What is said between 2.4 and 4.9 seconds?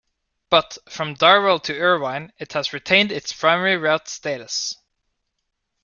has retained its primary route status.